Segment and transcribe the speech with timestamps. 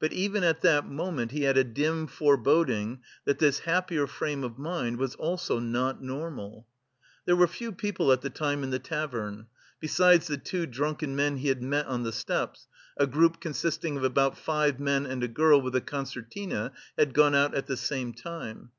[0.00, 4.58] But even at that moment he had a dim foreboding that this happier frame of
[4.58, 6.66] mind was also not normal.
[7.26, 9.48] There were few people at the time in the tavern.
[9.78, 14.04] Besides the two drunken men he had met on the steps, a group consisting of
[14.04, 18.14] about five men and a girl with a concertina had gone out at the same
[18.14, 18.70] time.